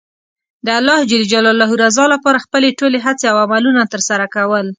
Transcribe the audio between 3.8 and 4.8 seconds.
ترسره کول.